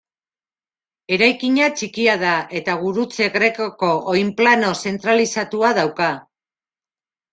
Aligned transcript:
Eraikina 1.17 1.67
txikia 1.81 2.15
da 2.23 2.31
eta 2.61 2.77
gurutze 2.85 3.27
grekoko 3.35 3.93
oinplano 4.15 4.73
zentralizatua 4.89 5.71
dauka. 5.81 6.09